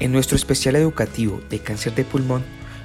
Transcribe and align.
En 0.00 0.12
nuestro 0.12 0.36
especial 0.36 0.76
educativo 0.76 1.40
de 1.50 1.58
cáncer 1.58 1.92
de 1.94 2.04
pulmón, 2.04 2.44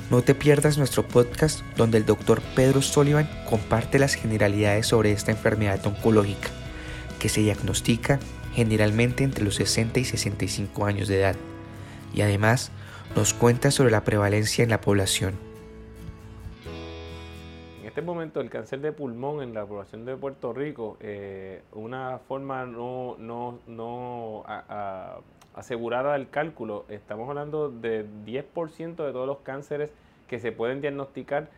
no 0.10 0.24
te 0.24 0.34
pierdas 0.34 0.80
nuestro 0.80 1.08
podcast 1.08 1.62
donde 1.78 2.00
el 2.00 2.08
doctor 2.08 2.42
Pedro 2.56 2.82
Sullivan 2.82 3.30
comparte 3.48 4.00
las 4.00 4.16
generalidades 4.16 4.88
sobre 4.88 5.12
esta 5.12 5.32
enfermedad 5.32 5.86
oncológica, 5.86 6.50
que 7.20 7.30
se 7.30 7.42
diagnostica 7.42 8.20
generalmente 8.56 9.24
entre 9.24 9.44
los 9.44 9.56
60 9.56 10.00
y 10.00 10.06
65 10.06 10.86
años 10.88 11.08
de 11.08 11.20
edad, 11.20 11.36
y 12.16 12.22
además 12.22 12.72
nos 13.16 13.36
cuenta 13.36 13.70
sobre 13.70 13.92
la 13.92 14.04
prevalencia 14.04 14.64
en 14.64 14.72
la 14.72 14.82
población. 14.82 15.53
Este 17.94 18.02
momento 18.02 18.42
el 18.42 18.50
cáncer 18.50 18.82
de 18.82 18.92
pulmón 18.92 19.44
en 19.44 19.54
la 19.54 19.68
población 19.68 20.04
de 20.04 20.18
Puerto 20.18 20.52
Rico, 20.52 20.98
eh, 21.00 21.62
una 21.74 22.18
forma 22.28 22.66
no, 22.66 23.16
no, 23.20 23.60
no 23.68 24.44
asegurada 25.54 26.14
del 26.14 26.28
cálculo, 26.28 26.86
estamos 26.90 27.30
hablando 27.30 27.70
de 27.70 28.04
10% 28.26 28.96
de 28.96 29.12
todos 29.12 29.28
los 29.28 29.38
cánceres 29.42 29.92
que 30.28 30.40
se 30.40 30.52
pueden 30.52 30.82
diagnosticar 30.82 31.50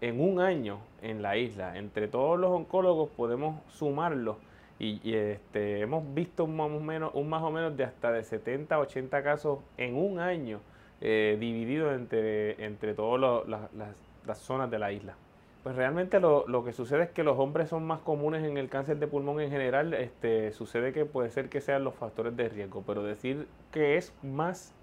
en 0.00 0.18
un 0.18 0.40
año 0.40 0.78
en 1.02 1.20
la 1.20 1.36
isla. 1.36 1.76
Entre 1.76 2.08
todos 2.08 2.40
los 2.40 2.52
oncólogos 2.52 3.10
podemos 3.10 3.60
sumarlos 3.70 4.38
y, 4.78 5.14
este, 5.14 5.80
hemos 5.80 6.14
visto 6.14 6.44
un 6.44 6.56
más 6.56 7.42
o 7.42 7.50
menos 7.50 7.76
de 7.76 7.84
hasta 7.84 8.12
de 8.12 8.24
70 8.24 8.78
80 8.78 9.22
casos 9.22 9.58
en 9.76 9.94
un 9.96 10.20
año 10.20 10.60
eh, 11.02 11.36
dividido 11.38 11.92
entre, 11.92 12.64
entre 12.64 12.94
todas 12.94 13.46
las, 13.46 14.38
zonas 14.38 14.70
de 14.70 14.78
la 14.78 14.90
isla. 14.90 15.16
Pues 15.62 15.76
realmente 15.76 16.18
lo, 16.18 16.64
que 16.64 16.72
sucede 16.72 17.04
es 17.04 17.10
que 17.10 17.22
los 17.22 17.38
hombres 17.38 17.68
son 17.68 17.84
más 17.84 18.00
comunes 18.00 18.42
en 18.42 18.58
el 18.58 18.68
cáncer 18.68 18.98
de 18.98 19.06
pulmón 19.06 19.40
en 19.40 19.50
general. 19.50 19.94
Este, 19.94 20.50
sucede 20.50 20.92
que 20.92 21.04
puede 21.04 21.30
ser 21.30 21.48
que 21.48 21.60
sean 21.60 21.84
los 21.84 21.94
factores 21.94 22.36
de 22.36 22.48
riesgo, 22.48 22.82
pero 22.84 23.04
decir 23.04 23.46
que 23.70 23.96
es 23.96 24.12
más 24.24 24.74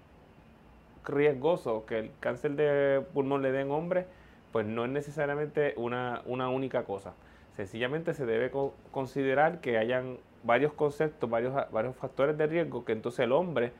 riesgoso 1.04 1.84
que 1.84 1.98
el 1.98 2.10
cáncer 2.20 2.52
de 2.52 3.04
pulmón 3.12 3.42
le 3.42 3.52
den 3.52 3.70
hombres, 3.70 4.06
pues 4.52 4.64
no 4.64 4.86
es 4.86 4.90
necesariamente 4.90 5.74
una, 5.76 6.22
una 6.24 6.48
única 6.48 6.84
cosa. 6.84 7.12
Sencillamente 7.56 8.14
se 8.14 8.24
debe 8.24 8.50
considerar 8.90 9.60
que 9.60 9.76
hayan 9.76 10.16
varios 10.44 10.72
conceptos, 10.72 11.28
varios, 11.28 11.54
varios 11.70 11.94
factores 11.96 12.38
de 12.38 12.46
riesgo 12.46 12.86
que 12.86 12.92
entonces 12.92 13.20
el 13.20 13.32
hombre 13.32 13.72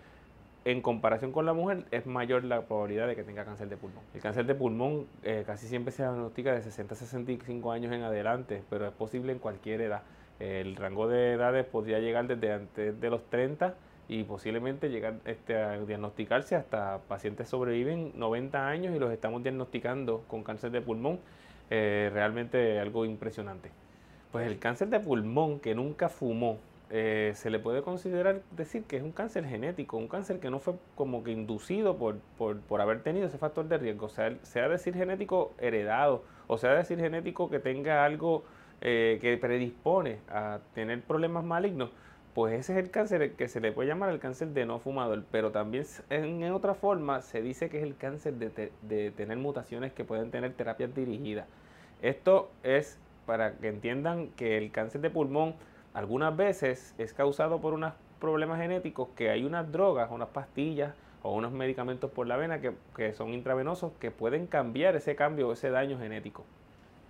en 0.65 0.83
comparación 0.83 1.33
con 1.33 1.47
la 1.47 1.53
mujer, 1.53 1.85
es 1.91 2.07
mayor 2.07 2.45
la 2.45 2.63
probabilidad 2.63 3.07
de 3.07 3.17
que 3.17 3.23
tenga 3.23 3.45
cáncer 3.45 3.69
de 3.69 3.77
pulmón. 3.77 4.03
El 4.15 4.21
cáncer 4.21 4.47
de 4.47 4.55
pulmón 4.55 5.07
eh, 5.23 5.45
casi 5.47 5.67
siempre 5.67 5.93
se 5.93 6.03
diagnostica 6.03 6.53
de 6.53 6.63
60 6.63 6.95
a 6.95 6.97
65 6.97 7.73
años 7.73 7.93
en 7.93 8.03
adelante, 8.03 8.63
pero 8.69 8.87
es 8.87 8.93
posible 8.93 9.33
en 9.33 9.39
cualquier 9.39 9.81
edad. 9.81 10.03
El 10.39 10.77
rango 10.77 11.09
de 11.09 11.33
edades 11.33 11.67
podría 11.67 11.99
llegar 11.99 12.27
desde 12.27 12.53
antes 12.53 13.01
de 13.01 13.11
los 13.11 13.23
30 13.29 13.75
y 14.09 14.25
posiblemente 14.25 14.89
llegar 14.89 15.15
este, 15.25 15.57
a 15.57 15.79
diagnosticarse 15.79 16.57
hasta 16.57 16.99
pacientes 17.09 17.49
sobreviven 17.49 18.13
90 18.17 18.69
años 18.69 18.95
y 18.95 18.99
los 18.99 19.13
estamos 19.13 19.43
diagnosticando 19.43 20.25
con 20.29 20.43
cáncer 20.43 20.71
de 20.73 20.81
pulmón. 20.81 21.21
Eh, 21.71 22.11
realmente 22.13 22.81
algo 22.81 23.05
impresionante. 23.05 23.71
Pues 24.33 24.47
el 24.47 24.59
cáncer 24.59 24.89
de 24.89 24.99
pulmón 24.99 25.61
que 25.61 25.75
nunca 25.75 26.09
fumó 26.09 26.59
eh, 26.93 27.33
se 27.37 27.51
le 27.51 27.61
puede 27.61 27.83
considerar 27.83 28.43
decir 28.51 28.83
que 28.83 28.97
es 28.97 29.03
un 29.05 29.13
cáncer 29.13 29.47
genético, 29.47 29.97
un 29.97 30.09
cáncer 30.09 30.41
que 30.41 30.51
no 30.51 30.59
fue 30.59 30.75
como 30.97 31.23
que 31.23 31.31
inducido 31.31 31.97
por, 31.97 32.19
por, 32.37 32.81
haber 32.81 33.05
tenido 33.05 33.29
ese 33.29 33.39
factor 33.39 33.69
de 33.69 33.79
riesgo, 33.79 34.09
sea, 34.09 34.37
sea 34.43 34.69
decir 34.69 34.95
genético 34.95 35.55
heredado, 35.59 36.25
o 36.49 36.59
sea 36.59 36.75
decir 36.75 36.99
genético 36.99 37.49
que 37.49 37.61
tenga 37.61 38.05
algo 38.05 38.43
eh, 38.81 39.19
que 39.21 39.37
predispone 39.37 40.19
a 40.29 40.59
tener 40.75 41.01
problemas 41.03 41.45
malignos, 41.45 41.91
pues 42.35 42.59
ese 42.59 42.73
es 42.73 42.79
el 42.81 42.91
cáncer 42.91 43.35
que 43.35 43.47
se 43.47 43.61
le 43.61 43.71
puede 43.71 43.89
llamar 43.89 44.11
el 44.11 44.19
cáncer 44.19 44.49
de 44.49 44.67
no 44.67 44.81
fumador, 44.81 45.23
pero 45.31 45.53
también 45.53 45.85
en, 46.09 46.43
otra 46.51 46.75
forma 46.75 47.23
se 47.23 47.41
dice 47.41 47.71
que 47.71 47.79
es 47.79 47.85
el 47.85 47.97
cáncer 47.97 48.35
de, 48.35 48.73
de 48.83 49.11
tener 49.13 49.39
mutaciones 49.39 49.93
que 49.93 50.03
pueden 50.03 50.33
tener 50.33 50.55
terapias 50.55 50.93
dirigidas. 50.93 51.47
Esto 52.03 52.51
es 52.65 52.99
para 53.27 53.53
que 53.53 53.69
entiendan 53.69 54.29
que 54.31 54.59
el 54.59 54.73
cáncer 54.73 55.03
de 55.03 55.11
pulmón 55.11 55.55
algunas 55.95 56.37
veces 56.37 56.95
es 56.99 57.13
causado 57.13 57.61
por 57.61 57.75
unos 57.75 57.93
problemas 58.21 58.61
genéticos 58.61 59.09
que 59.17 59.31
hay 59.31 59.45
unas 59.45 59.71
drogas, 59.73 60.11
unas 60.11 60.29
pastillas 60.29 60.95
o 61.23 61.35
unos 61.35 61.53
medicamentos 61.53 62.11
por 62.11 62.27
la 62.27 62.37
vena 62.37 62.61
que, 62.61 63.13
son 63.13 63.35
intravenosos 63.35 63.93
que 63.99 64.11
pueden 64.11 64.47
cambiar 64.47 64.97
ese 64.97 65.17
cambio 65.17 65.49
o 65.49 65.53
ese 65.53 65.71
daño 65.71 65.99
genético. 65.99 66.45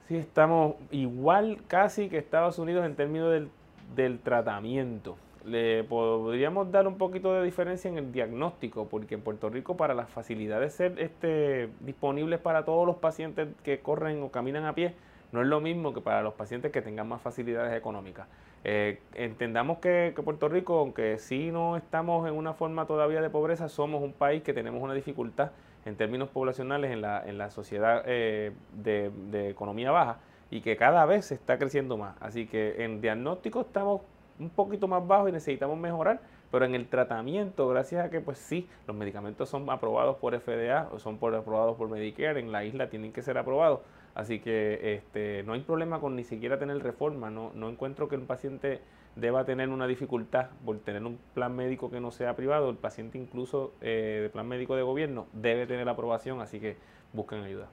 Sí, 0.08 0.16
estamos 0.16 0.74
igual 0.90 1.58
casi 1.68 2.08
que 2.08 2.18
Estados 2.18 2.58
Unidos 2.58 2.84
en 2.84 2.96
términos 2.96 3.48
del, 3.94 4.18
tratamiento. 4.20 5.16
Le 5.44 5.84
podríamos 5.84 6.70
dar 6.70 6.86
un 6.86 6.98
poquito 6.98 7.32
de 7.34 7.44
diferencia 7.44 7.88
en 7.88 7.98
el 7.98 8.12
diagnóstico, 8.12 8.88
porque 8.88 9.14
en 9.14 9.22
Puerto 9.22 9.48
Rico 9.48 9.76
para 9.76 9.94
las 9.94 10.10
facilidades 10.10 10.74
ser 10.74 10.98
este, 10.98 11.70
disponibles 11.80 12.40
para 12.40 12.64
todos 12.64 12.86
los 12.86 12.96
pacientes 12.96 13.48
que 13.62 13.80
corren 13.80 14.22
o 14.22 14.30
caminan 14.30 14.64
a 14.64 14.74
pie, 14.74 14.94
no 15.32 15.42
es 15.42 15.46
lo 15.46 15.60
mismo 15.60 15.94
que 15.94 16.00
para 16.00 16.22
los 16.22 16.34
pacientes 16.34 16.72
que 16.72 16.82
tengan 16.82 17.08
más 17.08 17.20
facilidades 17.22 17.76
económicas. 17.76 18.26
Eh, 18.64 19.00
entendamos 19.14 19.78
que, 19.78 20.14
Puerto 20.24 20.48
Rico, 20.48 20.78
aunque 20.78 21.18
sí 21.18 21.50
no 21.50 21.76
estamos 21.76 22.28
en 22.28 22.34
una 22.34 22.52
forma 22.52 22.86
todavía 22.86 23.22
de 23.22 23.30
pobreza, 23.30 23.68
somos 23.68 24.02
un 24.02 24.12
país 24.12 24.42
que 24.42 24.52
tenemos 24.52 24.82
una 24.82 24.94
dificultad 24.94 25.52
en 25.86 25.96
términos 25.96 26.28
poblacionales 26.28 26.90
en 26.90 27.00
la, 27.00 27.22
en 27.26 27.38
la 27.38 27.50
sociedad 27.50 28.02
eh, 28.06 28.52
de, 28.74 29.10
de, 29.30 29.48
economía 29.48 29.90
baja 29.90 30.18
y 30.50 30.60
que 30.60 30.76
cada 30.76 31.06
vez 31.06 31.26
se 31.26 31.34
está 31.34 31.58
creciendo 31.58 31.96
más. 31.96 32.16
Así 32.20 32.46
que 32.46 32.84
en 32.84 33.00
diagnóstico 33.00 33.62
estamos 33.62 34.02
un 34.38 34.50
poquito 34.50 34.88
más 34.88 35.06
bajos 35.06 35.30
y 35.30 35.32
necesitamos 35.32 35.78
mejorar, 35.78 36.20
pero 36.50 36.64
en 36.64 36.74
el 36.74 36.88
tratamiento, 36.88 37.68
gracias 37.68 38.04
a 38.04 38.10
que 38.10 38.20
pues 38.20 38.38
sí, 38.38 38.68
los 38.86 38.96
medicamentos 38.96 39.48
son 39.48 39.68
aprobados 39.70 40.16
por 40.16 40.38
FDA 40.38 40.88
o 40.92 40.98
son 40.98 41.18
por, 41.18 41.34
aprobados 41.34 41.76
por 41.76 41.88
Medicare, 41.88 42.40
en 42.40 42.52
la 42.52 42.64
isla 42.64 42.90
tienen 42.90 43.12
que 43.12 43.22
ser 43.22 43.38
aprobados 43.38 43.80
Así 44.14 44.40
que 44.40 44.94
este, 44.96 45.42
no 45.44 45.52
hay 45.52 45.60
problema 45.60 46.00
con 46.00 46.16
ni 46.16 46.24
siquiera 46.24 46.58
tener 46.58 46.82
reforma. 46.82 47.30
No, 47.30 47.52
no 47.54 47.70
encuentro 47.70 48.08
que 48.08 48.16
un 48.16 48.26
paciente 48.26 48.80
deba 49.16 49.44
tener 49.44 49.68
una 49.68 49.86
dificultad 49.86 50.48
por 50.64 50.78
tener 50.78 51.04
un 51.04 51.18
plan 51.34 51.54
médico 51.54 51.90
que 51.90 52.00
no 52.00 52.10
sea 52.10 52.34
privado. 52.36 52.70
El 52.70 52.76
paciente 52.76 53.18
incluso 53.18 53.72
eh, 53.80 54.20
de 54.22 54.30
plan 54.30 54.48
médico 54.48 54.76
de 54.76 54.82
gobierno 54.82 55.26
debe 55.32 55.66
tener 55.66 55.88
aprobación, 55.88 56.40
así 56.40 56.60
que 56.60 56.76
busquen 57.12 57.42
ayuda. 57.42 57.68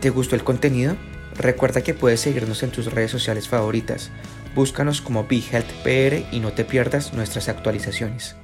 ¿Te 0.00 0.10
gustó 0.10 0.36
el 0.36 0.44
contenido? 0.44 0.94
Recuerda 1.34 1.82
que 1.82 1.92
puedes 1.92 2.20
seguirnos 2.20 2.62
en 2.62 2.70
tus 2.70 2.92
redes 2.92 3.10
sociales 3.10 3.48
favoritas. 3.48 4.12
Búscanos 4.56 5.02
como 5.02 5.26
BeHealthPR 5.26 6.24
y 6.32 6.40
no 6.40 6.52
te 6.52 6.64
pierdas 6.64 7.12
nuestras 7.12 7.50
actualizaciones. 7.50 8.36